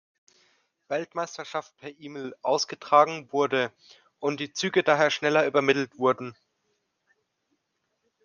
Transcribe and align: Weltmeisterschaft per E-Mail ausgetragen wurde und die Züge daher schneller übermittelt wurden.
Weltmeisterschaft 0.87 1.77
per 1.77 1.91
E-Mail 1.99 2.33
ausgetragen 2.41 3.31
wurde 3.31 3.71
und 4.17 4.39
die 4.39 4.51
Züge 4.51 4.81
daher 4.81 5.11
schneller 5.11 5.45
übermittelt 5.45 5.95
wurden. 5.99 6.35